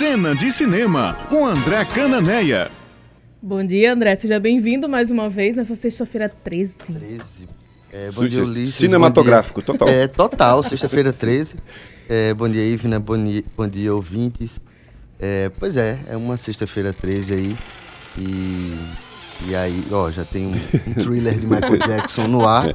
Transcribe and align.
Cena 0.00 0.34
de 0.34 0.50
Cinema, 0.50 1.12
com 1.28 1.44
André 1.44 1.84
Cananeia. 1.84 2.70
Bom 3.42 3.62
dia, 3.62 3.92
André. 3.92 4.16
Seja 4.16 4.40
bem-vindo 4.40 4.88
mais 4.88 5.10
uma 5.10 5.28
vez 5.28 5.56
nessa 5.56 5.74
sexta-feira 5.74 6.26
13. 6.26 6.74
13. 6.74 7.48
É, 7.92 8.10
bom 8.10 8.26
dia, 8.26 8.42
Ulisses. 8.42 8.76
Cinematográfico, 8.76 9.60
dia. 9.60 9.66
total. 9.66 9.88
É, 9.90 10.06
total, 10.06 10.62
sexta-feira 10.62 11.12
13. 11.12 11.58
É, 12.08 12.32
bom 12.32 12.48
dia, 12.48 12.64
Ivna. 12.64 12.98
Bom 12.98 13.22
dia, 13.22 13.44
bom 13.54 13.68
dia 13.68 13.94
ouvintes. 13.94 14.62
É, 15.18 15.50
pois 15.60 15.76
é, 15.76 16.00
é 16.08 16.16
uma 16.16 16.38
sexta-feira 16.38 16.94
13 16.94 17.34
aí. 17.34 17.56
E, 18.16 18.74
e 19.48 19.54
aí, 19.54 19.84
ó, 19.92 20.10
já 20.10 20.24
tem 20.24 20.46
um, 20.46 20.52
um 20.52 20.94
thriller 20.94 21.38
de 21.38 21.46
Michael 21.46 21.76
Jackson 21.86 22.26
no 22.26 22.48
ar. 22.48 22.74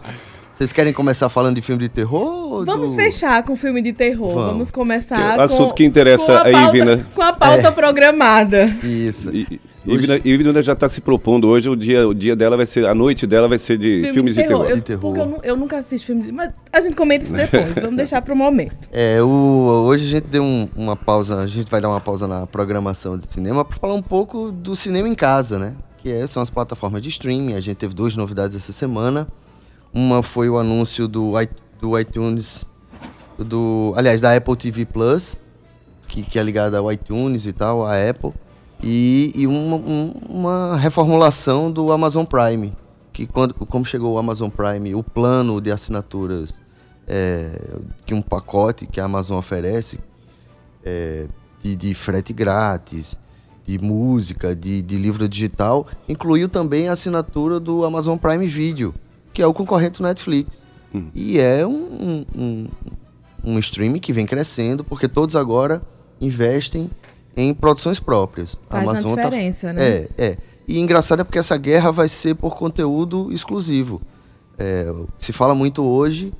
Vocês 0.55 0.71
querem 0.71 0.93
começar 0.93 1.27
falando 1.27 1.55
de 1.55 1.61
filme 1.61 1.81
de 1.81 1.89
terror? 1.89 2.63
Vamos 2.63 2.91
do... 2.91 2.95
fechar 2.95 3.43
com 3.43 3.57
filme 3.57 3.81
de 3.81 3.91
terror. 3.91 4.31
Vamos, 4.33 4.51
Vamos 4.51 4.71
começar 4.71 5.31
que, 5.31 5.35
com... 5.35 5.41
assunto 5.41 5.73
que 5.75 5.83
interessa 5.83 6.39
a, 6.39 6.43
pauta, 6.43 6.77
Ivina. 6.77 7.07
Com 7.13 7.21
a 7.21 7.33
pauta 7.33 7.67
é. 7.67 7.71
programada. 7.71 8.65
Isso. 8.81 9.35
E, 9.35 9.59
Ivina, 9.85 10.17
Ivina 10.23 10.63
já 10.63 10.71
está 10.71 10.87
se 10.87 11.01
propondo 11.01 11.49
hoje, 11.49 11.69
o 11.69 11.75
dia, 11.75 12.07
o 12.07 12.13
dia 12.13 12.37
dela 12.37 12.55
vai 12.55 12.65
ser, 12.65 12.85
a 12.85 12.95
noite 12.95 13.27
dela 13.27 13.49
vai 13.49 13.57
ser 13.57 13.77
de 13.77 13.99
filme 14.03 14.13
filmes 14.13 14.35
de 14.35 14.43
terror. 14.43 14.61
De 14.61 14.63
terror. 14.63 14.69
Eu, 14.69 14.75
de 14.75 14.81
terror. 14.81 15.13
Porque 15.13 15.19
eu, 15.19 15.51
eu, 15.51 15.57
nunca 15.57 15.77
assisto 15.77 16.07
filme 16.07 16.23
de 16.23 16.31
mas 16.31 16.51
a 16.71 16.79
gente 16.79 16.95
comenta 16.95 17.25
isso 17.25 17.33
depois, 17.33 17.75
vamos 17.75 17.97
deixar 17.97 18.21
para 18.21 18.33
o 18.33 18.37
momento. 18.37 18.87
É, 18.93 19.21
o, 19.21 19.83
hoje 19.85 20.07
a 20.07 20.09
gente 20.09 20.27
deu 20.27 20.41
um, 20.41 20.69
uma 20.73 20.95
pausa, 20.95 21.37
a 21.37 21.47
gente 21.47 21.69
vai 21.69 21.81
dar 21.81 21.89
uma 21.89 21.99
pausa 21.99 22.29
na 22.29 22.47
programação 22.47 23.17
de 23.17 23.27
cinema 23.27 23.65
para 23.65 23.77
falar 23.77 23.93
um 23.93 24.01
pouco 24.01 24.53
do 24.53 24.73
cinema 24.73 25.09
em 25.09 25.15
casa, 25.15 25.59
né? 25.59 25.75
Que 25.97 26.09
é, 26.09 26.25
são 26.25 26.41
as 26.41 26.49
plataformas 26.49 27.01
de 27.01 27.09
streaming. 27.09 27.55
A 27.55 27.59
gente 27.59 27.75
teve 27.75 27.93
duas 27.93 28.15
novidades 28.15 28.55
essa 28.55 28.71
semana. 28.71 29.27
Uma 29.95 30.21
foi 30.21 30.49
o 30.49 30.57
anúncio 30.57 31.07
do, 31.07 31.31
do 31.79 31.97
iTunes, 31.97 32.67
do, 33.37 33.93
aliás, 33.95 34.19
da 34.19 34.35
Apple 34.35 34.57
TV 34.57 34.85
Plus, 34.85 35.39
que, 36.05 36.21
que 36.21 36.37
é 36.37 36.43
ligada 36.43 36.79
ao 36.79 36.91
iTunes 36.91 37.45
e 37.45 37.53
tal, 37.53 37.85
a 37.85 37.93
Apple, 37.93 38.33
e, 38.83 39.31
e 39.33 39.47
uma, 39.47 39.77
um, 39.77 40.13
uma 40.29 40.75
reformulação 40.75 41.71
do 41.71 41.93
Amazon 41.93 42.25
Prime, 42.25 42.73
que 43.13 43.25
quando, 43.25 43.53
como 43.53 43.85
chegou 43.85 44.15
o 44.15 44.17
Amazon 44.17 44.49
Prime, 44.49 44.93
o 44.93 45.01
plano 45.01 45.61
de 45.61 45.71
assinaturas, 45.71 46.53
é, 47.07 47.77
que 48.05 48.13
um 48.13 48.21
pacote 48.21 48.85
que 48.85 48.99
a 48.99 49.05
Amazon 49.05 49.37
oferece, 49.37 49.97
é, 50.83 51.27
de, 51.63 51.73
de 51.73 51.95
frete 51.95 52.33
grátis, 52.33 53.17
de 53.65 53.79
música, 53.79 54.53
de, 54.53 54.81
de 54.81 54.97
livro 54.97 55.25
digital, 55.25 55.87
incluiu 56.07 56.49
também 56.49 56.89
a 56.89 56.91
assinatura 56.91 57.61
do 57.61 57.85
Amazon 57.85 58.17
Prime 58.17 58.45
Video, 58.45 58.93
que 59.35 59.41
é 59.41 59.45
o 59.45 59.53
concorrente 59.53 60.01
do 60.01 60.07
Netflix. 60.07 60.63
Hum. 60.93 61.09
E 61.13 61.37
é 61.37 61.67
um, 61.67 62.25
um, 62.33 62.67
um 63.43 63.59
streaming 63.59 63.99
que 63.99 64.13
vem 64.13 64.25
crescendo, 64.25 64.81
porque 64.81 65.09
todos 65.09 65.35
agora 65.35 65.81
investem 66.21 66.89
em 67.35 67.53
produções 67.53 67.99
próprias. 67.99 68.57
Faz 68.69 68.87
a 68.87 68.91
Amazon 68.91 69.11
uma 69.11 69.21
tá 69.21 69.23
diferença, 69.29 69.67
tá... 69.67 69.73
né? 69.73 69.83
É, 69.83 70.09
é. 70.17 70.37
E 70.65 70.79
engraçado 70.79 71.19
é 71.19 71.23
porque 71.25 71.37
essa 71.37 71.57
guerra 71.57 71.91
vai 71.91 72.07
ser 72.07 72.35
por 72.35 72.55
conteúdo 72.55 73.31
exclusivo. 73.31 74.01
É, 74.57 74.89
se 75.19 75.33
fala 75.33 75.53
muito 75.53 75.83
hoje 75.83 76.33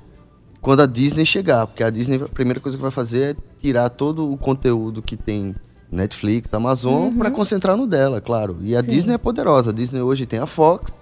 quando 0.62 0.80
a 0.80 0.86
Disney 0.86 1.26
chegar, 1.26 1.66
porque 1.66 1.84
a 1.84 1.90
Disney 1.90 2.16
a 2.16 2.28
primeira 2.28 2.58
coisa 2.58 2.78
que 2.78 2.82
vai 2.82 2.90
fazer 2.90 3.36
é 3.36 3.36
tirar 3.58 3.90
todo 3.90 4.32
o 4.32 4.38
conteúdo 4.38 5.02
que 5.02 5.18
tem 5.18 5.54
Netflix, 5.92 6.52
Amazon, 6.54 6.94
uhum. 6.94 7.18
para 7.18 7.30
concentrar 7.30 7.76
no 7.76 7.86
dela, 7.86 8.22
claro. 8.22 8.56
E 8.62 8.74
a 8.74 8.82
Sim. 8.82 8.90
Disney 8.90 9.14
é 9.14 9.18
poderosa. 9.18 9.70
A 9.70 9.72
Disney 9.72 10.00
hoje 10.00 10.24
tem 10.24 10.38
a 10.38 10.46
Fox, 10.46 10.98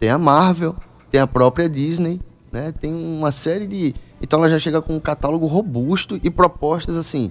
tem 0.00 0.10
a 0.10 0.18
Marvel, 0.18 0.74
tem 1.10 1.20
a 1.20 1.26
própria 1.26 1.68
Disney, 1.68 2.20
né? 2.52 2.72
Tem 2.72 2.92
uma 2.92 3.32
série 3.32 3.66
de. 3.66 3.94
Então 4.20 4.38
ela 4.38 4.48
já 4.48 4.58
chega 4.58 4.82
com 4.82 4.96
um 4.96 5.00
catálogo 5.00 5.46
robusto 5.46 6.18
e 6.22 6.30
propostas 6.30 6.96
assim. 6.96 7.30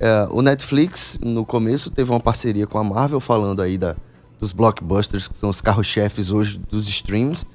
É, 0.00 0.26
o 0.30 0.42
Netflix, 0.42 1.18
no 1.22 1.44
começo, 1.44 1.90
teve 1.90 2.10
uma 2.10 2.20
parceria 2.20 2.66
com 2.66 2.78
a 2.78 2.84
Marvel, 2.84 3.20
falando 3.20 3.62
aí 3.62 3.78
da, 3.78 3.94
dos 4.40 4.52
blockbusters, 4.52 5.28
que 5.28 5.36
são 5.36 5.48
os 5.48 5.60
carros-chefes 5.60 6.30
hoje 6.30 6.58
dos 6.70 6.88
streams. 6.88 7.46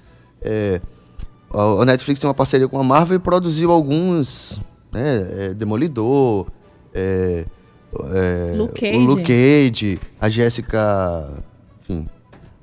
É, 0.41 0.81
o 1.51 1.83
Netflix 1.83 2.19
tem 2.19 2.27
uma 2.27 2.33
parceria 2.33 2.67
com 2.67 2.79
a 2.79 2.83
Marvel 2.83 3.17
e 3.17 3.19
produziu 3.19 3.71
alguns. 3.71 4.59
Né, 4.91 5.27
é, 5.37 5.53
Demolidor, 5.53 6.47
é, 6.93 7.45
é, 7.93 8.53
Luke 8.55 8.81
Cage. 8.81 8.97
o 8.97 8.99
Luke 9.01 9.23
Cage, 9.23 9.99
a 10.19 10.29
Jéssica. 10.29 11.29
Enfim, 11.81 12.07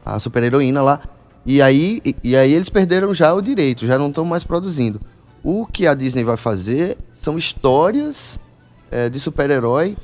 a 0.04 0.18
super-heroína 0.18 0.82
lá. 0.82 1.00
E 1.46 1.62
aí, 1.62 2.02
e, 2.24 2.34
aí 2.34 2.52
eles 2.52 2.68
perderam 2.68 3.14
já 3.14 3.32
o 3.32 3.40
direito, 3.40 3.86
já 3.86 3.96
não 3.96 4.08
estão 4.08 4.24
mais 4.24 4.42
produzindo. 4.42 5.00
O 5.44 5.64
que 5.64 5.86
a 5.86 5.94
Disney 5.94 6.24
vai 6.24 6.36
fazer 6.36 6.98
são 7.14 7.38
histórias 7.38 8.36
é, 8.90 9.08
de 9.08 9.20
super-herói 9.20 9.96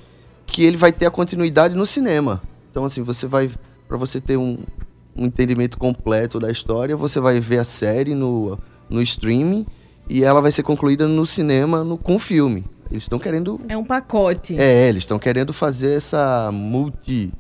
que 0.47 0.65
ele 0.65 0.77
vai 0.77 0.93
ter 0.93 1.07
a 1.07 1.11
continuidade 1.11 1.75
no 1.75 1.85
cinema. 1.85 2.41
Então, 2.71 2.85
assim, 2.85 3.03
você 3.03 3.27
vai. 3.27 3.51
para 3.89 3.97
você 3.97 4.21
ter 4.21 4.37
um, 4.37 4.57
um 5.17 5.27
entendimento 5.27 5.77
completo 5.79 6.39
da 6.39 6.49
história, 6.49 6.97
você 6.97 7.19
vai 7.19 7.41
ver 7.41 7.59
a 7.59 7.65
série 7.65 8.15
no, 8.15 8.57
no 8.89 9.03
streaming 9.03 9.67
e 10.09 10.23
ela 10.23 10.41
vai 10.41 10.53
ser 10.53 10.63
concluída 10.63 11.09
no 11.09 11.27
cinema 11.27 11.83
no, 11.83 11.99
com 11.99 12.15
o 12.15 12.19
filme. 12.21 12.65
Eles 12.89 13.03
estão 13.05 13.19
querendo. 13.19 13.59
É 13.69 13.77
um 13.77 13.85
pacote. 13.85 14.55
É, 14.61 14.89
eles 14.89 15.03
estão 15.03 15.19
querendo 15.19 15.53
fazer 15.53 15.95
essa 15.97 16.51
multi 16.53 17.33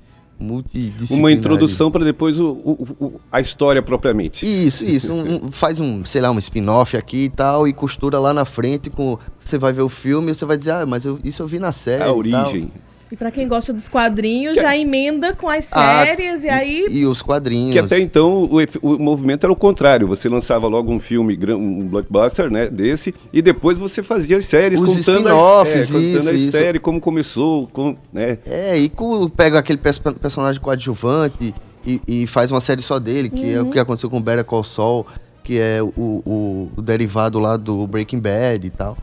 uma 1.10 1.30
introdução 1.32 1.90
para 1.90 2.04
depois 2.04 2.38
o, 2.38 2.50
o, 2.50 2.88
o, 3.00 3.20
a 3.30 3.40
história 3.40 3.82
propriamente. 3.82 4.44
Isso, 4.44 4.84
isso. 4.84 5.12
Um, 5.12 5.50
faz 5.50 5.80
um, 5.80 6.04
sei 6.04 6.20
lá, 6.20 6.30
um 6.30 6.38
spin-off 6.38 6.96
aqui 6.96 7.24
e 7.24 7.28
tal, 7.28 7.66
e 7.66 7.72
costura 7.72 8.18
lá 8.18 8.34
na 8.34 8.44
frente 8.44 8.90
com. 8.90 9.18
Você 9.38 9.58
vai 9.58 9.72
ver 9.72 9.82
o 9.82 9.88
filme 9.88 10.30
e 10.30 10.34
você 10.34 10.44
vai 10.44 10.56
dizer, 10.56 10.72
ah, 10.72 10.86
mas 10.86 11.04
eu, 11.04 11.18
isso 11.24 11.42
eu 11.42 11.46
vi 11.46 11.58
na 11.58 11.72
série. 11.72 12.02
A 12.02 12.12
origem. 12.12 12.70
E 13.12 13.16
para 13.16 13.30
quem 13.30 13.46
gosta 13.46 13.74
dos 13.74 13.90
quadrinhos, 13.90 14.54
que... 14.54 14.62
já 14.62 14.74
emenda 14.74 15.34
com 15.34 15.46
as 15.46 15.68
ah, 15.72 16.02
séries 16.02 16.44
ah, 16.44 16.46
e 16.46 16.48
aí. 16.48 16.86
E, 16.88 16.98
e, 17.00 17.06
os 17.06 17.20
quadrinhos. 17.20 17.72
Que 17.74 17.78
até 17.78 18.00
então 18.00 18.44
o, 18.44 18.56
o, 18.80 18.98
movimento 18.98 19.44
era 19.44 19.52
o 19.52 19.56
contrário. 19.56 20.08
Você 20.08 20.30
lançava 20.30 20.66
logo 20.66 20.90
um 20.90 20.98
filme, 20.98 21.38
um 21.54 21.88
blockbuster, 21.88 22.50
né? 22.50 22.70
Desse, 22.70 23.14
e 23.30 23.42
depois 23.42 23.76
você 23.76 24.02
fazia 24.02 24.38
as 24.38 24.46
séries 24.46 24.80
os 24.80 24.96
contando, 24.96 25.28
a, 25.28 25.30
é, 25.30 25.84
contando 25.84 26.30
a 26.30 26.50
série, 26.50 26.78
como 26.78 26.98
começou. 27.02 27.66
Com, 27.66 27.98
né? 28.10 28.38
É, 28.46 28.78
e 28.78 28.88
com, 28.88 29.28
pega 29.28 29.58
aquele 29.58 29.78
personagem 29.78 30.58
coadjuvante 30.58 31.54
e, 31.86 32.00
e 32.08 32.26
faz 32.26 32.50
uma 32.50 32.62
série 32.62 32.80
só 32.80 32.98
dele, 32.98 33.28
que 33.28 33.44
uhum. 33.44 33.50
é 33.50 33.60
o 33.60 33.64
uhum. 33.64 33.70
que 33.72 33.78
aconteceu 33.78 34.08
com 34.08 34.22
Better 34.22 34.42
Call 34.42 34.64
Saul, 34.64 35.06
que 35.44 35.60
é 35.60 35.82
o, 35.82 35.92
o, 35.98 36.70
o 36.74 36.80
derivado 36.80 37.38
lá 37.38 37.58
do 37.58 37.86
Breaking 37.86 38.20
Bad 38.20 38.66
e 38.66 38.70
tal. 38.70 38.96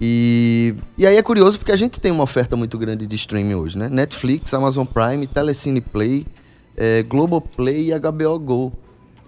E, 0.00 0.74
e 0.96 1.06
aí 1.06 1.16
é 1.16 1.22
curioso 1.22 1.58
porque 1.58 1.72
a 1.72 1.76
gente 1.76 2.00
tem 2.00 2.10
uma 2.10 2.24
oferta 2.24 2.56
muito 2.56 2.78
grande 2.78 3.06
de 3.06 3.16
streaming 3.16 3.54
hoje, 3.54 3.76
né? 3.76 3.88
Netflix, 3.88 4.54
Amazon 4.54 4.86
Prime, 4.86 5.26
Telecine 5.26 5.80
Play, 5.80 6.26
é, 6.76 7.02
Globoplay 7.02 7.90
e 7.90 7.98
HBO 7.98 8.38
Go. 8.38 8.72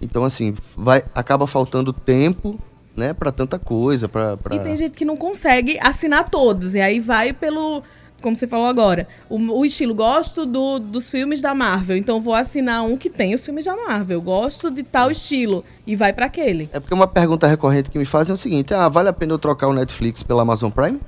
Então, 0.01 0.23
assim, 0.23 0.53
vai, 0.75 1.03
acaba 1.13 1.45
faltando 1.45 1.93
tempo 1.93 2.59
né, 2.95 3.13
para 3.13 3.31
tanta 3.31 3.59
coisa. 3.59 4.09
Pra, 4.09 4.35
pra... 4.35 4.55
E 4.55 4.59
tem 4.59 4.75
gente 4.75 4.97
que 4.97 5.05
não 5.05 5.15
consegue 5.15 5.77
assinar 5.79 6.29
todos. 6.29 6.73
E 6.73 6.81
aí 6.81 6.99
vai 6.99 7.33
pelo 7.33 7.83
como 8.23 8.37
você 8.37 8.47
falou 8.47 8.65
agora, 8.65 9.05
o, 9.29 9.37
o 9.37 9.65
estilo, 9.65 9.93
gosto 9.93 10.45
do, 10.45 10.79
dos 10.79 11.11
filmes 11.11 11.41
da 11.41 11.53
Marvel, 11.53 11.97
então 11.97 12.21
vou 12.21 12.33
assinar 12.33 12.83
um 12.83 12.95
que 12.95 13.09
tem 13.09 13.35
os 13.35 13.43
filmes 13.43 13.65
da 13.65 13.75
Marvel. 13.75 14.21
Gosto 14.21 14.71
de 14.71 14.81
tal 14.81 15.11
estilo 15.11 15.63
e 15.85 15.93
vai 15.93 16.13
para 16.13 16.25
aquele. 16.25 16.69
É 16.71 16.79
porque 16.79 16.93
uma 16.93 17.05
pergunta 17.05 17.45
recorrente 17.45 17.91
que 17.91 17.99
me 17.99 18.05
fazem 18.05 18.31
é 18.31 18.35
o 18.35 18.37
seguinte: 18.37 18.73
ah, 18.73 18.87
vale 18.87 19.09
a 19.09 19.13
pena 19.13 19.33
eu 19.33 19.37
trocar 19.37 19.67
o 19.67 19.73
Netflix 19.73 20.23
pela 20.23 20.41
Amazon 20.41 20.71
Prime? 20.71 20.99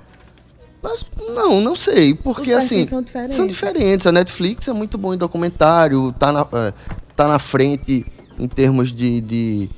Não, 1.34 1.62
não 1.62 1.76
sei, 1.76 2.14
porque 2.14 2.52
assim. 2.52 2.86
São 2.86 3.02
diferentes. 3.02 3.36
são 3.36 3.48
diferentes. 3.48 4.06
A 4.06 4.12
Netflix 4.12 4.68
é 4.68 4.74
muito 4.74 4.98
bom 4.98 5.14
em 5.14 5.18
documentário, 5.18 6.14
tá 6.20 6.32
na, 6.32 6.42
é, 6.42 6.74
tá 7.16 7.28
na 7.28 7.40
frente 7.40 8.06
em 8.38 8.48
termos 8.48 8.92
de, 8.92 9.22
de, 9.22 9.70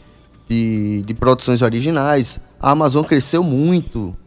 de, 0.50 1.04
de 1.04 1.14
produções 1.14 1.62
originais. 1.62 2.40
A 2.60 2.72
Amazon 2.72 3.06
cresceu 3.06 3.44
muito, 3.44 4.18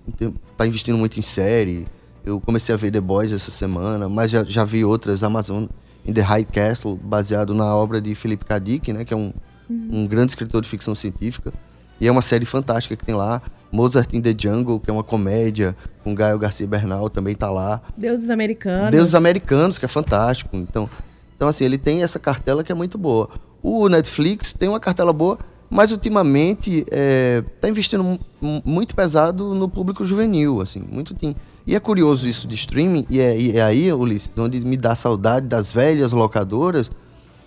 tá 0.56 0.64
investindo 0.64 0.96
muito 0.96 1.18
em 1.18 1.22
série. 1.22 1.86
Eu 2.24 2.40
comecei 2.40 2.74
a 2.74 2.78
ver 2.78 2.90
The 2.90 3.00
Boys 3.00 3.32
essa 3.32 3.50
semana, 3.50 4.08
mas 4.08 4.30
já, 4.30 4.44
já 4.44 4.64
vi 4.64 4.84
outras, 4.84 5.22
Amazon 5.22 5.64
in 6.04 6.12
the 6.12 6.20
High 6.20 6.44
Castle, 6.44 6.96
baseado 6.96 7.54
na 7.54 7.74
obra 7.74 8.00
de 8.00 8.14
Philip 8.14 8.44
K. 8.44 8.58
Dick, 8.58 8.92
né, 8.92 9.04
que 9.04 9.14
é 9.14 9.16
um, 9.16 9.32
uhum. 9.68 9.88
um 9.92 10.06
grande 10.06 10.32
escritor 10.32 10.60
de 10.60 10.68
ficção 10.68 10.94
científica. 10.94 11.52
E 12.00 12.08
é 12.08 12.10
uma 12.10 12.22
série 12.22 12.46
fantástica 12.46 12.96
que 12.96 13.04
tem 13.04 13.14
lá. 13.14 13.42
Mozart 13.70 14.12
in 14.14 14.20
the 14.20 14.34
Jungle, 14.36 14.80
que 14.80 14.90
é 14.90 14.92
uma 14.92 15.04
comédia 15.04 15.76
com 16.02 16.14
Gael 16.14 16.38
Garcia 16.38 16.66
Bernal, 16.66 17.10
também 17.10 17.34
tá 17.34 17.50
lá. 17.50 17.80
Deuses 17.96 18.30
Americanos. 18.30 18.90
Deuses 18.90 19.14
Americanos, 19.14 19.78
que 19.78 19.84
é 19.84 19.88
fantástico. 19.88 20.56
Então, 20.56 20.88
então 21.36 21.46
assim, 21.46 21.64
ele 21.64 21.78
tem 21.78 22.02
essa 22.02 22.18
cartela 22.18 22.64
que 22.64 22.72
é 22.72 22.74
muito 22.74 22.96
boa. 22.96 23.28
O 23.62 23.88
Netflix 23.88 24.52
tem 24.52 24.68
uma 24.68 24.80
cartela 24.80 25.12
boa, 25.12 25.38
mas 25.70 25.92
ultimamente 25.92 26.80
está 26.80 27.68
é, 27.68 27.70
investindo 27.70 28.18
muito 28.64 28.94
pesado 28.94 29.54
no 29.54 29.68
público 29.68 30.04
juvenil, 30.04 30.60
assim, 30.60 30.80
muito 30.80 31.14
tem. 31.14 31.36
E 31.66 31.76
é 31.76 31.80
curioso 31.80 32.26
isso 32.26 32.48
de 32.48 32.56
streaming, 32.56 33.06
e 33.08 33.20
é, 33.20 33.38
e 33.38 33.56
é 33.56 33.62
aí, 33.62 33.92
Ulisses, 33.92 34.30
onde 34.36 34.60
me 34.60 34.76
dá 34.76 34.96
saudade 34.96 35.46
das 35.46 35.72
velhas 35.72 36.10
locadoras, 36.10 36.90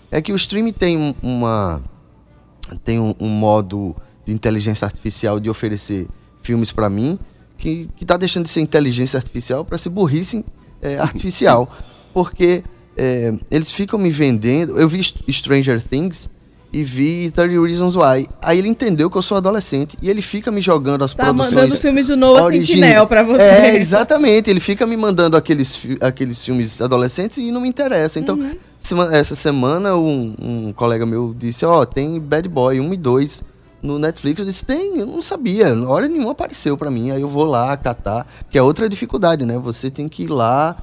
é 0.10 0.22
que 0.22 0.32
o 0.32 0.36
streaming 0.36 0.72
tem 0.72 1.16
uma 1.22 1.82
tem 2.86 2.98
um, 3.00 3.14
um 3.20 3.28
modo 3.28 3.94
de 4.26 4.32
inteligência 4.32 4.86
artificial 4.86 5.38
de 5.40 5.50
oferecer 5.50 6.08
filmes 6.42 6.72
para 6.72 6.90
mim 6.90 7.20
que 7.58 7.90
está 8.00 8.18
deixando 8.18 8.46
de 8.46 8.50
ser 8.50 8.62
inteligência 8.62 9.18
artificial 9.18 9.66
para 9.66 9.78
ser 9.78 9.90
burrice 9.90 10.46
é, 10.82 10.98
artificial. 11.00 11.70
porque 12.14 12.64
é, 12.96 13.34
eles 13.50 13.72
ficam 13.72 13.98
me 13.98 14.10
vendendo. 14.10 14.78
Eu 14.78 14.88
vi 14.88 15.02
Stranger 15.04 15.82
Things 15.82 16.30
e 16.74 16.84
vi 16.84 17.30
30 17.30 17.62
Reasons 17.62 17.96
Why. 17.96 18.28
Aí 18.42 18.58
ele 18.58 18.68
entendeu 18.68 19.08
que 19.10 19.16
eu 19.16 19.22
sou 19.22 19.38
adolescente 19.38 19.96
e 20.02 20.10
ele 20.10 20.22
fica 20.24 20.52
me 20.52 20.60
jogando 20.60 21.04
as 21.04 21.14
Tá 21.14 21.26
produções. 21.26 21.54
mandando 21.54 21.74
os 21.76 21.80
filmes 21.82 22.08
do 22.08 22.18
Noah 22.18 22.44
origi- 22.46 22.74
Centineo 22.74 23.06
pra 23.06 23.22
você. 23.22 23.42
É, 23.44 23.76
exatamente. 23.78 24.50
Ele 24.50 24.60
fica 24.60 24.86
me 24.88 24.98
mandando 24.98 25.38
aqueles, 25.38 25.88
aqueles 26.02 26.44
filmes 26.44 26.82
adolescentes 26.82 27.38
e 27.38 27.52
não 27.52 27.62
me 27.62 27.70
interessa. 27.70 28.20
Então, 28.20 28.36
Uhum. 28.36 28.56
sema- 28.80 29.16
essa 29.16 29.36
semana 29.36 29.96
um, 29.96 30.34
um 30.42 30.74
colega 30.74 31.06
meu 31.06 31.34
disse, 31.38 31.64
ó, 31.64 31.86
tem 31.86 32.20
Bad 32.20 32.50
Boy 32.50 32.80
1 32.80 32.94
e 32.94 32.98
2 32.98 33.44
no 33.82 34.00
Netflix. 34.00 34.40
Eu 34.40 34.46
disse, 34.46 34.66
tem, 34.66 34.98
eu 34.98 35.06
não 35.06 35.22
sabia. 35.22 35.68
Hora 35.88 36.08
nenhuma 36.08 36.32
apareceu 36.32 36.76
pra 36.76 36.90
mim. 36.90 37.12
Aí 37.12 37.22
eu 37.22 37.30
vou 37.30 37.46
lá 37.46 37.78
catar, 37.78 38.26
que 38.50 38.58
é 38.58 38.62
outra 38.64 38.90
dificuldade, 38.90 39.46
né? 39.46 39.58
Você 39.60 39.92
tem 39.92 40.10
que 40.10 40.24
ir 40.24 40.30
lá 40.30 40.76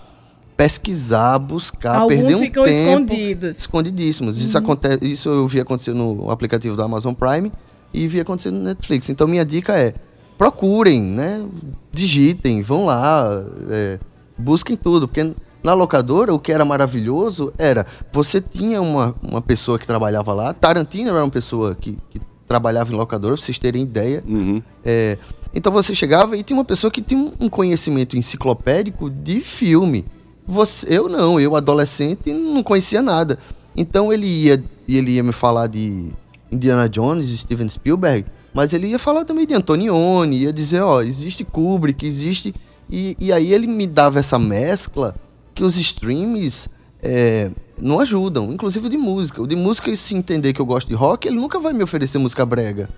pesquisar, 0.61 1.39
buscar, 1.39 2.07
perder 2.07 2.25
Alguns 2.25 2.35
um 2.35 2.43
ficam 2.43 2.65
tempo 2.65 2.91
escondidos. 2.91 3.57
escondidíssimos. 3.57 4.43
Isso 4.43 4.59
acontece, 4.59 4.99
isso 5.03 5.29
eu 5.31 5.49
vi 5.49 5.59
acontecer 5.59 5.95
no 5.95 6.31
aplicativo 6.31 6.77
do 6.77 6.83
Amazon 6.83 7.15
Prime 7.15 7.51
e 7.95 8.07
vi 8.07 8.21
acontecer 8.21 8.51
no 8.51 8.61
Netflix. 8.61 9.09
Então 9.09 9.27
minha 9.27 9.43
dica 9.43 9.79
é 9.79 9.95
procurem, 10.37 11.03
né? 11.03 11.47
Digitem, 11.91 12.61
vão 12.61 12.85
lá, 12.85 13.43
é, 13.71 13.99
busquem 14.37 14.77
tudo, 14.77 15.09
porque 15.09 15.35
na 15.63 15.73
locadora 15.73 16.35
o 16.35 16.39
que 16.39 16.53
era 16.53 16.63
maravilhoso 16.63 17.55
era 17.57 17.87
você 18.13 18.39
tinha 18.39 18.83
uma, 18.83 19.15
uma 19.23 19.41
pessoa 19.41 19.79
que 19.79 19.87
trabalhava 19.87 20.35
lá. 20.35 20.53
Tarantino 20.53 21.09
era 21.09 21.25
uma 21.25 21.31
pessoa 21.31 21.75
que, 21.75 21.97
que 22.11 22.21
trabalhava 22.47 22.93
em 22.93 22.97
locadora, 22.97 23.35
pra 23.35 23.43
vocês 23.43 23.59
terem 23.59 23.83
ideia. 23.83 24.23
Uhum. 24.29 24.63
É, 24.85 25.17
então 25.55 25.73
você 25.73 25.95
chegava 25.95 26.37
e 26.37 26.43
tinha 26.43 26.59
uma 26.59 26.67
pessoa 26.67 26.91
que 26.91 27.01
tinha 27.01 27.33
um 27.41 27.49
conhecimento 27.49 28.15
enciclopédico 28.15 29.09
de 29.09 29.41
filme. 29.41 30.05
Você, 30.51 30.85
eu 30.91 31.09
não, 31.09 31.39
eu 31.39 31.55
adolescente 31.55 32.33
não 32.33 32.61
conhecia 32.61 33.01
nada. 33.01 33.39
Então 33.77 34.13
ele 34.13 34.27
ia, 34.27 34.63
ele 34.89 35.13
ia 35.13 35.23
me 35.23 35.31
falar 35.31 35.69
de 35.69 36.11
Indiana 36.51 36.89
Jones, 36.89 37.29
Steven 37.39 37.69
Spielberg, 37.69 38.27
mas 38.53 38.73
ele 38.73 38.89
ia 38.89 38.99
falar 38.99 39.25
também 39.25 39.47
de 39.47 39.55
Antonioni, 39.55 40.39
ia 40.39 40.53
dizer, 40.53 40.81
ó, 40.81 41.03
existe 41.03 41.45
Kubrick, 41.45 42.05
existe... 42.05 42.53
E, 42.91 43.17
e 43.21 43.33
aí 43.33 43.55
ele 43.55 43.69
me 43.69 43.87
dava 43.87 44.19
essa 44.19 44.41
mescla 44.41 45.15
que 45.55 45.63
os 45.63 45.77
streams 45.77 46.69
é, 47.01 47.53
não 47.81 48.01
ajudam, 48.01 48.53
inclusive 48.53 48.89
de 48.89 48.97
música. 48.97 49.41
O 49.41 49.47
de 49.47 49.55
música, 49.55 49.95
se 49.95 50.17
entender 50.17 50.53
que 50.53 50.61
eu 50.61 50.67
gosto 50.67 50.89
de 50.89 50.95
rock, 50.95 51.29
ele 51.29 51.37
nunca 51.37 51.61
vai 51.61 51.73
me 51.73 51.85
oferecer 51.85 52.19
música 52.19 52.45
brega. 52.45 52.91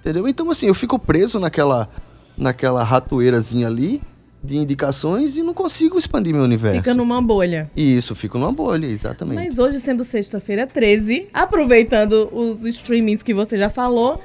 Entendeu? 0.00 0.26
Então, 0.26 0.50
assim, 0.50 0.68
eu 0.68 0.74
fico 0.74 0.98
preso 0.98 1.38
naquela, 1.38 1.90
naquela 2.34 2.82
ratoeirazinha 2.82 3.66
ali 3.66 4.00
de 4.44 4.56
indicações 4.58 5.36
e 5.36 5.42
não 5.42 5.54
consigo 5.54 5.98
expandir 5.98 6.34
meu 6.34 6.44
universo. 6.44 6.76
Fica 6.76 6.94
numa 6.94 7.20
bolha. 7.22 7.70
E 7.74 7.96
isso, 7.96 8.14
fico 8.14 8.38
numa 8.38 8.52
bolha, 8.52 8.86
exatamente. 8.86 9.36
Mas 9.36 9.58
hoje, 9.58 9.80
sendo 9.80 10.04
sexta-feira 10.04 10.66
13, 10.66 11.28
aproveitando 11.32 12.28
os 12.32 12.64
streamings 12.66 13.22
que 13.22 13.32
você 13.32 13.56
já 13.56 13.70
falou, 13.70 14.20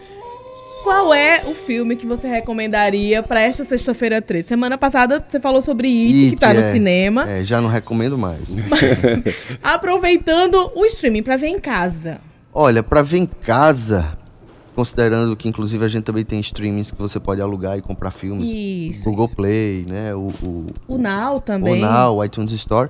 qual 0.83 1.13
é 1.13 1.43
o 1.45 1.55
filme 1.55 1.95
que 1.95 2.05
você 2.05 2.27
recomendaria 2.27 3.23
pra 3.23 3.41
esta 3.41 3.63
sexta-feira 3.63 4.21
13? 4.21 4.47
Semana 4.47 4.77
passada 4.77 5.23
você 5.25 5.39
falou 5.39 5.61
sobre 5.61 5.87
It, 5.87 6.13
que 6.13 6.25
It, 6.31 6.35
tá 6.37 6.53
no 6.53 6.59
é, 6.59 6.71
cinema. 6.71 7.29
É, 7.29 7.43
já 7.43 7.61
não 7.61 7.69
recomendo 7.69 8.17
mais. 8.17 8.41
Aproveitando 9.63 10.71
o 10.75 10.85
streaming 10.85 11.23
pra 11.23 11.37
ver 11.37 11.47
em 11.47 11.59
casa. 11.59 12.19
Olha, 12.53 12.83
pra 12.83 13.01
ver 13.01 13.19
em 13.19 13.25
casa, 13.25 14.17
considerando 14.79 15.35
que 15.35 15.49
inclusive 15.49 15.83
a 15.83 15.89
gente 15.89 16.05
também 16.05 16.23
tem 16.23 16.39
streamings 16.39 16.89
que 16.89 16.97
você 17.01 17.19
pode 17.19 17.41
alugar 17.41 17.77
e 17.77 17.81
comprar 17.81 18.11
filmes. 18.11 18.49
Isso, 18.49 19.03
Google 19.03 19.25
isso. 19.25 19.35
Play, 19.35 19.85
né? 19.85 20.15
O, 20.15 20.29
o, 20.41 20.67
O 20.87 20.97
Now 20.97 21.35
o 21.35 21.41
também. 21.41 21.81
Now, 21.81 22.15
o 22.15 22.23
iTunes 22.23 22.53
Store. 22.53 22.89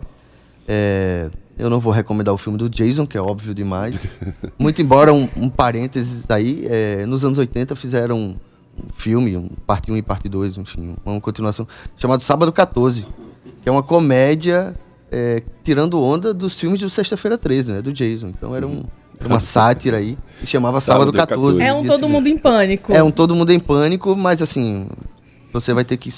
É, 0.67 1.31
eu 1.57 1.67
não 1.67 1.79
vou 1.79 1.91
recomendar 1.91 2.31
o 2.31 2.37
filme 2.37 2.59
do 2.59 2.69
Jason, 2.69 3.07
que 3.07 3.17
é 3.17 3.21
óbvio 3.21 3.55
demais. 3.55 4.07
Muito 4.59 4.79
embora, 4.83 5.11
um, 5.11 5.27
um 5.35 5.49
parênteses 5.49 6.29
aí, 6.29 6.67
é, 6.69 7.07
nos 7.07 7.25
anos 7.25 7.39
80 7.39 7.75
fizeram 7.75 8.19
um 8.19 8.35
filme, 8.93 9.35
um 9.35 9.49
parte 9.65 9.91
1 9.91 9.97
e 9.97 10.03
parte 10.03 10.29
2, 10.29 10.57
enfim, 10.57 10.95
uma 11.03 11.19
continuação, 11.19 11.67
chamado 11.97 12.21
Sábado 12.21 12.51
14, 12.53 13.03
que 13.63 13.67
é 13.67 13.71
uma 13.71 13.81
comédia 13.81 14.75
é, 15.11 15.41
tirando 15.63 15.99
onda 15.99 16.35
dos 16.35 16.59
filmes 16.59 16.79
do 16.81 16.89
Sexta-feira 16.89 17.35
13, 17.35 17.71
né? 17.71 17.81
Do 17.81 17.91
Jason. 17.91 18.27
Então 18.27 18.55
era 18.55 18.67
um- 18.67 18.83
uma 19.27 19.39
sátira 19.39 19.97
aí, 19.97 20.17
que 20.39 20.45
chamava 20.45 20.79
Sábado, 20.79 21.11
Sábado 21.15 21.17
14. 21.17 21.63
É 21.63 21.73
um 21.73 21.83
Todo 21.83 21.93
seguinte. 21.95 22.11
Mundo 22.11 22.27
em 22.27 22.37
Pânico. 22.37 22.93
É 22.93 23.03
um 23.03 23.11
Todo 23.11 23.35
Mundo 23.35 23.51
em 23.51 23.59
Pânico, 23.59 24.15
mas 24.15 24.41
assim, 24.41 24.87
você 25.51 25.73
vai 25.73 25.83
ter 25.83 25.97
que 25.97 26.09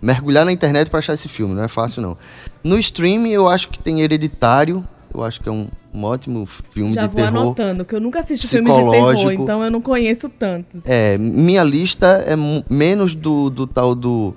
mergulhar 0.00 0.44
na 0.44 0.52
internet 0.52 0.90
pra 0.90 0.98
achar 0.98 1.14
esse 1.14 1.28
filme, 1.28 1.54
não 1.54 1.64
é 1.64 1.68
fácil 1.68 2.02
não. 2.02 2.16
No 2.62 2.78
streaming 2.78 3.30
eu 3.30 3.48
acho 3.48 3.68
que 3.70 3.78
tem 3.78 4.02
Hereditário, 4.02 4.86
eu 5.14 5.22
acho 5.22 5.40
que 5.40 5.48
é 5.48 5.52
um, 5.52 5.68
um 5.94 6.04
ótimo 6.04 6.46
filme 6.46 6.92
Já 6.94 7.06
de 7.06 7.08
vou 7.08 7.16
terror. 7.24 7.40
anotando, 7.40 7.84
que 7.84 7.94
eu 7.94 8.00
nunca 8.00 8.20
assisti 8.20 8.46
filmes 8.46 8.74
de 8.74 8.90
terror, 8.90 9.32
então 9.32 9.64
eu 9.64 9.70
não 9.70 9.80
conheço 9.80 10.28
tantos. 10.28 10.82
É, 10.84 11.16
minha 11.16 11.62
lista 11.62 12.22
é 12.26 12.34
menos 12.68 13.14
do, 13.14 13.48
do 13.48 13.66
tal 13.66 13.94
do 13.94 14.34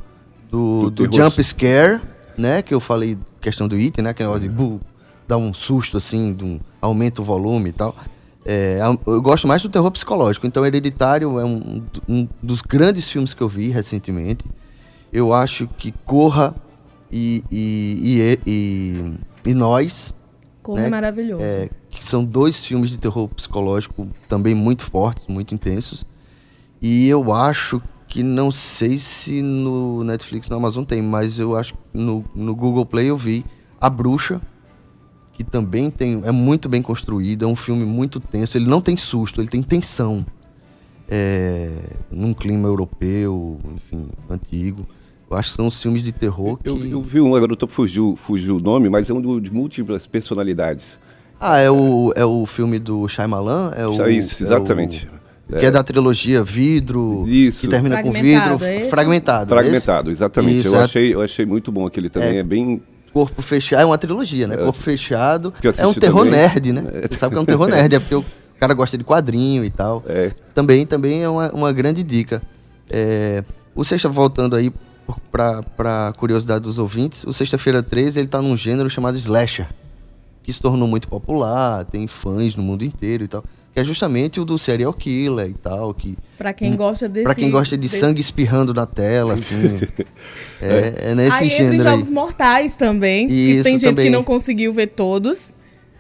do, 0.50 0.90
Do 0.90 1.08
do 1.08 1.14
jump 1.16 1.44
scare, 1.44 2.00
né, 2.38 2.62
que 2.62 2.74
eu 2.74 2.80
falei 2.80 3.18
questão 3.42 3.68
do 3.68 3.78
item, 3.78 4.06
né, 4.06 4.14
que 4.14 4.24
é 4.24 4.28
hora 4.28 4.40
de 4.40 4.48
bu, 4.48 4.80
dá 5.28 5.38
um 5.38 5.54
susto 5.54 5.98
assim, 5.98 6.34
de 6.34 6.46
um, 6.46 6.60
aumenta 6.82 7.22
o 7.22 7.26
volume 7.26 7.70
e 7.70 7.74
tal. 7.74 7.96
É, 8.46 8.80
eu 9.06 9.22
gosto 9.22 9.48
mais 9.48 9.62
do 9.62 9.68
terror 9.68 9.92
psicológico. 9.92 10.48
Então, 10.48 10.66
Hereditário 10.66 11.38
é 11.38 11.44
um, 11.44 11.84
um 12.08 12.28
dos 12.42 12.62
grandes 12.62 13.10
filmes 13.10 13.34
que 13.34 13.44
eu 13.44 13.50
vi 13.50 13.70
recentemente. 13.70 14.46
Eu 15.12 15.34
acho 15.34 15.68
que 15.68 15.92
Corra 16.06 16.56
e, 17.12 17.44
e, 17.52 18.40
e, 18.46 18.50
e, 19.46 19.50
e 19.52 19.54
Nós, 19.54 20.16
Como 20.64 20.78
né, 20.78 20.88
é 20.88 20.90
maravilhoso. 20.90 21.44
é, 21.44 21.70
que 21.90 22.04
são 22.04 22.24
dois 22.24 22.66
filmes 22.66 22.90
de 22.90 22.98
terror 22.98 23.28
psicológico 23.30 24.08
também 24.30 24.56
muito 24.56 24.84
fortes, 24.84 25.28
muito 25.28 25.54
intensos. 25.54 26.06
E 26.82 27.10
eu 27.10 27.34
acho 27.34 27.82
que 28.08 28.24
não 28.24 28.50
sei 28.50 28.98
se 28.98 29.42
no 29.42 30.04
Netflix, 30.04 30.48
no 30.48 30.56
Amazon 30.56 30.86
tem, 30.86 31.02
mas 31.02 31.38
eu 31.38 31.56
acho 31.56 31.74
que 31.74 31.80
no, 31.94 32.24
no 32.34 32.56
Google 32.56 32.86
Play 32.86 33.08
eu 33.08 33.18
vi 33.18 33.44
A 33.82 33.90
Bruxa, 33.90 34.42
que 35.38 35.44
também 35.44 35.92
tem, 35.92 36.20
é 36.26 36.32
muito 36.32 36.68
bem 36.68 36.82
construído, 36.82 37.46
é 37.46 37.48
um 37.48 37.56
filme 37.56 37.86
muito 37.86 38.20
tenso. 38.20 38.58
Ele 38.58 38.68
não 38.68 38.82
tem 38.82 38.98
susto, 38.98 39.40
ele 39.40 39.48
tem 39.48 39.62
tensão. 39.62 40.26
É, 41.08 41.70
num 42.12 42.34
clima 42.34 42.68
europeu, 42.68 43.60
enfim, 43.76 44.08
antigo. 44.28 44.86
Eu 45.30 45.38
acho 45.38 45.52
que 45.52 45.56
são 45.56 45.68
os 45.68 45.80
filmes 45.80 46.02
de 46.02 46.12
terror 46.12 46.58
que... 46.58 46.68
Eu, 46.68 46.84
eu 46.84 47.02
vi 47.04 47.22
um, 47.22 47.36
agora 47.36 47.56
eu 47.60 47.68
fugiu, 47.68 48.16
fugiu 48.16 48.58
o 48.58 48.60
nome, 48.60 48.90
mas 48.90 49.08
é 49.08 49.14
um 49.14 49.40
de 49.40 49.52
múltiplas 49.52 50.08
personalidades. 50.08 50.98
Ah, 51.40 51.60
é 51.60 51.70
o, 51.70 52.12
é 52.16 52.26
o 52.26 52.46
filme 52.48 52.80
do 52.80 53.08
Shyamalan? 53.08 53.72
É 53.76 53.86
o, 53.86 53.92
Isso, 54.10 54.44
é 54.44 54.46
o- 54.46 54.48
exatamente. 54.48 55.08
que 55.48 55.66
é 55.66 55.70
da 55.70 55.84
trilogia 55.84 56.44
Vidro, 56.44 57.26
Isso. 57.28 57.62
que 57.62 57.68
termina 57.68 58.02
com 58.02 58.12
vidro, 58.12 58.58
é 58.66 58.90
fragmentado. 58.90 59.50
Fragmentado, 59.50 60.10
exatamente. 60.10 60.62
Isso, 60.62 60.70
eu, 60.70 60.80
é. 60.80 60.84
achei, 60.84 61.14
eu 61.14 61.22
achei 61.22 61.46
muito 61.46 61.72
bom 61.72 61.86
aquele 61.86 62.10
também. 62.10 62.38
É. 62.38 62.40
É, 62.40 62.44
bem. 62.44 62.82
Corpo 63.14 63.42
fechado, 63.42 63.82
é 63.82 63.86
uma 63.86 63.98
trilogia, 63.98 64.48
né? 64.48 64.58
Corpo 64.58 64.80
fechado. 64.80 65.54
É 65.78 65.88
um 65.88 65.94
terror 65.94 66.26
também. 66.26 66.40
nerd, 66.40 66.72
né? 66.72 66.84
Você 67.10 67.18
sabe 67.18 67.34
que 67.36 67.40
é 67.40 67.42
um 67.42 67.46
terror 67.46 67.68
nerd, 67.68 67.96
é 67.96 68.00
porque 68.00 68.16
o 68.16 68.26
cara 68.60 68.74
gosta 68.74 68.98
de 68.98 69.04
quadrinho 69.04 69.64
e 69.66 69.70
tal. 69.70 70.04
É, 70.08 70.32
Também, 70.54 70.86
também 70.86 71.24
é 71.24 71.30
uma, 71.30 71.52
uma 71.52 71.72
grande 71.74 72.04
dica. 72.04 72.42
É, 72.90 73.44
o 73.76 73.84
Sexta, 73.84 74.08
voltando 74.10 74.56
aí 74.56 74.72
para 75.32 76.14
curiosidade 76.18 76.62
dos 76.62 76.78
ouvintes, 76.78 77.24
o 77.24 77.34
Sexta-feira 77.34 77.82
13 77.82 78.20
ele 78.20 78.28
tá 78.28 78.42
num 78.42 78.58
gênero 78.58 78.90
chamado 78.90 79.16
slasher, 79.18 79.68
que 80.44 80.52
se 80.52 80.62
tornou 80.62 80.88
muito 80.88 81.08
popular, 81.08 81.86
tem 81.86 82.08
fãs 82.08 82.56
no 82.56 82.64
mundo 82.64 82.84
inteiro 82.84 83.24
e 83.24 83.28
tal. 83.28 83.44
Que 83.78 83.82
é 83.82 83.84
justamente 83.84 84.40
o 84.40 84.44
do 84.46 84.58
serial 84.58 84.92
killer 84.92 85.50
e 85.50 85.54
tal, 85.54 85.94
que 85.94 86.18
Pra 86.36 86.52
quem 86.52 86.76
gosta 86.76 87.08
desse... 87.08 87.26
Pra 87.26 87.36
quem 87.36 87.52
gosta 87.52 87.78
de 87.78 87.84
desse- 87.84 88.00
sangue 88.00 88.20
espirrando 88.20 88.74
na 88.74 88.88
tela, 88.88 89.36
assim. 89.36 89.80
é, 90.60 91.12
é 91.12 91.16
nesse 91.16 91.44
Aí 91.44 91.46
entra 91.46 91.46
em 91.46 91.50
gênero 91.50 91.90
aí. 91.90 91.96
Jogos 91.96 92.10
Mortais 92.10 92.76
também, 92.76 93.28
que 93.28 93.34
Isso, 93.36 93.64
tem 93.64 93.74
gente 93.78 93.90
também. 93.92 94.06
que 94.06 94.12
não 94.12 94.24
conseguiu 94.24 94.74
ver 94.74 94.88
todos. 94.88 95.54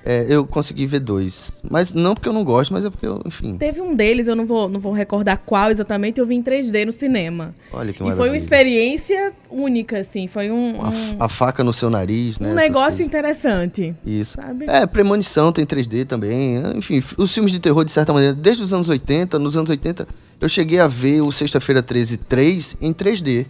É, 0.09 0.25
eu 0.29 0.45
consegui 0.47 0.85
ver 0.85 1.01
dois. 1.01 1.59
Mas 1.69 1.93
não 1.93 2.13
porque 2.13 2.29
eu 2.29 2.33
não 2.33 2.45
gosto, 2.45 2.71
mas 2.71 2.85
é 2.85 2.89
porque 2.89 3.05
eu, 3.05 3.21
enfim. 3.25 3.57
Teve 3.57 3.81
um 3.81 3.93
deles, 3.93 4.29
eu 4.29 4.37
não 4.37 4.45
vou, 4.45 4.69
não 4.69 4.79
vou 4.79 4.93
recordar 4.93 5.37
qual 5.45 5.69
exatamente, 5.69 6.17
eu 6.21 6.25
vi 6.25 6.35
em 6.35 6.41
3D 6.41 6.85
no 6.85 6.93
cinema. 6.93 7.53
Olha 7.73 7.91
que 7.91 7.97
E 7.97 7.99
foi 7.99 8.05
maravilha. 8.07 8.31
uma 8.31 8.37
experiência 8.37 9.33
única, 9.51 9.99
assim, 9.99 10.25
foi 10.27 10.49
um, 10.49 10.81
A, 10.81 10.87
um, 10.87 10.91
f- 10.93 11.15
a 11.19 11.27
faca 11.27 11.61
no 11.61 11.73
seu 11.73 11.89
nariz, 11.89 12.39
né? 12.39 12.51
um 12.51 12.55
negócio 12.55 13.03
interessante. 13.03 13.93
Isso. 14.05 14.37
sabe? 14.37 14.63
É, 14.69 14.85
Premonição 14.85 15.51
tem 15.51 15.65
3D 15.65 16.05
também. 16.05 16.55
Enfim, 16.77 17.03
os 17.17 17.33
filmes 17.33 17.51
de 17.51 17.59
terror, 17.59 17.83
de 17.83 17.91
certa 17.91 18.13
maneira, 18.13 18.33
desde 18.33 18.63
os 18.63 18.71
anos 18.73 18.87
80, 18.87 19.37
nos 19.37 19.57
anos 19.57 19.69
80, 19.69 20.07
eu 20.39 20.47
cheguei 20.47 20.79
a 20.79 20.87
ver 20.87 21.19
o 21.21 21.33
Sexta-feira 21.33 21.83
13 21.83 22.15
3 22.17 22.77
em 22.79 22.93
3D. 22.93 23.45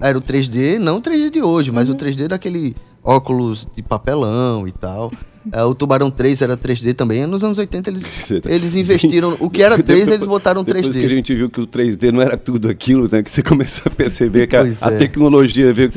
Era 0.00 0.18
o 0.18 0.20
3D, 0.20 0.78
não 0.80 0.96
o 0.98 1.00
3D 1.00 1.30
de 1.30 1.40
hoje, 1.42 1.70
mas 1.70 1.88
o 1.88 1.94
3D 1.94 2.26
daquele 2.26 2.74
óculos 3.04 3.68
de 3.76 3.84
papelão 3.84 4.66
e 4.66 4.72
tal. 4.72 5.12
É, 5.52 5.62
o 5.64 5.74
Tubarão 5.74 6.10
3 6.10 6.42
era 6.42 6.56
3D 6.56 6.94
também. 6.94 7.26
Nos 7.26 7.44
anos 7.44 7.58
80 7.58 7.90
eles, 7.90 8.18
eles 8.46 8.74
investiram. 8.74 9.36
O 9.40 9.48
que 9.48 9.62
era 9.62 9.76
3, 9.82 10.08
eles 10.08 10.26
botaram 10.26 10.64
Depois 10.64 10.86
3D. 10.88 11.00
que 11.00 11.06
a 11.06 11.08
gente 11.08 11.34
viu 11.34 11.48
que 11.50 11.60
o 11.60 11.66
3D 11.66 12.10
não 12.10 12.22
era 12.22 12.36
tudo 12.36 12.68
aquilo, 12.68 13.08
né? 13.10 13.22
Que 13.22 13.30
você 13.30 13.42
começou 13.44 13.84
a 13.86 13.90
perceber 13.94 14.46
que 14.46 14.56
a, 14.56 14.62
a 14.62 14.92
é. 14.92 14.98
tecnologia 14.98 15.72
veio. 15.72 15.90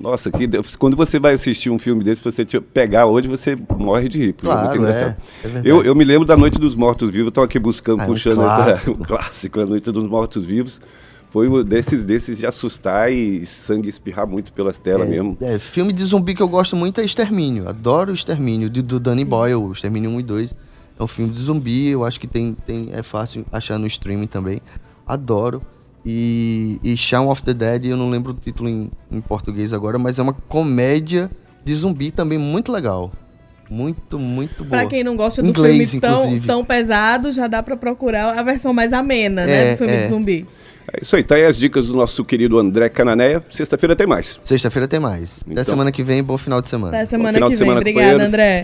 Nossa, 0.00 0.30
que, 0.30 0.48
quando 0.78 0.96
você 0.96 1.18
vai 1.18 1.34
assistir 1.34 1.70
um 1.70 1.78
filme 1.78 2.04
desse, 2.04 2.22
você 2.22 2.44
te- 2.44 2.60
pegar 2.60 3.06
hoje, 3.06 3.26
você 3.28 3.56
morre 3.76 4.08
de 4.08 4.18
rir. 4.18 4.32
porque 4.32 4.46
Claro, 4.48 4.86
é. 4.86 5.16
É 5.44 5.60
eu, 5.64 5.82
eu 5.82 5.94
me 5.94 6.04
lembro 6.04 6.24
da 6.26 6.36
Noite 6.36 6.58
dos 6.58 6.74
Mortos 6.76 7.08
Vivos, 7.10 7.26
eu 7.26 7.28
estava 7.30 7.44
aqui 7.46 7.58
buscando, 7.58 8.00
Ah, 8.00 8.04
é 8.04 8.06
um 8.06 8.12
puxando 8.12 8.34
clássico. 8.36 8.70
essa, 8.70 8.90
um 8.90 8.94
clássico, 9.04 9.60
a 9.60 9.66
Noite 9.66 9.90
dos 9.90 10.06
Mortos 10.06 10.44
Vivos. 10.46 10.80
Foi 11.30 11.46
um 11.48 11.62
desses, 11.62 12.04
desses 12.04 12.38
de 12.38 12.46
assustar 12.46 13.12
e 13.12 13.44
sangue 13.44 13.88
espirrar 13.88 14.26
muito 14.26 14.50
pelas 14.52 14.78
telas 14.78 15.08
mesmo. 15.08 15.36
É, 15.42 15.58
filme 15.58 15.92
de 15.92 16.02
zumbi 16.04 16.34
que 16.34 16.42
eu 16.42 16.48
gosto 16.48 16.74
muito 16.74 17.00
é 17.00 17.04
Extermínio. 17.04 17.68
Adoro 17.68 18.10
o 18.12 18.14
Extermínio, 18.14 18.70
de- 18.70 18.80
do 18.80 18.98
Danny 18.98 19.24
Boyle, 19.26 19.54
o 19.56 19.72
Extermínio 19.72 20.08
1 20.10 20.20
e 20.20 20.22
2. 20.22 20.56
É 20.98 21.02
um 21.02 21.06
filme 21.06 21.30
de 21.30 21.38
zumbi, 21.38 21.88
eu 21.88 22.02
acho 22.04 22.18
que 22.18 22.26
tem, 22.26 22.56
tem, 22.66 22.88
é 22.92 23.02
fácil 23.02 23.44
achar 23.52 23.78
no 23.78 23.86
streaming 23.86 24.26
também. 24.26 24.60
Adoro. 25.06 25.62
E, 26.04 26.80
e 26.82 26.96
Shaun 26.96 27.28
of 27.28 27.42
the 27.42 27.52
Dead, 27.52 27.84
eu 27.86 27.96
não 27.96 28.08
lembro 28.08 28.32
o 28.32 28.34
título 28.34 28.68
em, 28.68 28.90
em 29.10 29.20
português 29.20 29.72
agora, 29.74 29.98
mas 29.98 30.18
é 30.18 30.22
uma 30.22 30.32
comédia 30.32 31.30
de 31.62 31.74
zumbi 31.74 32.10
também 32.10 32.38
muito 32.38 32.72
legal. 32.72 33.12
Muito, 33.68 34.18
muito 34.18 34.64
boa. 34.64 34.80
Pra 34.80 34.86
quem 34.88 35.04
não 35.04 35.14
gosta 35.14 35.42
do 35.42 35.50
Inglês, 35.50 35.90
filme 35.90 36.00
tão, 36.00 36.20
inclusive. 36.22 36.46
tão 36.46 36.64
pesado, 36.64 37.30
já 37.30 37.46
dá 37.46 37.62
pra 37.62 37.76
procurar 37.76 38.38
a 38.38 38.42
versão 38.42 38.72
mais 38.72 38.94
amena, 38.94 39.44
né? 39.44 39.72
É, 39.72 39.74
Do 39.74 39.78
filme 39.78 39.92
é. 39.92 40.02
de 40.04 40.08
zumbi. 40.08 40.46
É 40.90 41.02
isso 41.02 41.14
aí, 41.16 41.22
tá 41.22 41.34
aí 41.34 41.44
as 41.44 41.56
dicas 41.56 41.86
do 41.86 41.94
nosso 41.94 42.24
querido 42.24 42.58
André 42.58 42.88
Cananéia. 42.88 43.44
Sexta-feira 43.50 43.94
tem 43.94 44.06
mais. 44.06 44.38
Sexta-feira 44.40 44.88
tem 44.88 44.98
mais. 44.98 45.42
Até 45.42 45.52
Então. 45.52 45.64
semana 45.64 45.92
que 45.92 46.02
vem, 46.02 46.22
bom 46.24 46.38
final 46.38 46.62
de 46.62 46.68
semana. 46.68 46.96
Até 46.96 47.04
semana 47.06 47.34
final 47.34 47.50
que 47.50 47.54
de 47.54 47.58
vem. 47.58 47.66
semana, 47.66 47.80
Obrigada, 47.80 48.06
companheiros. 48.06 48.34
André. 48.34 48.62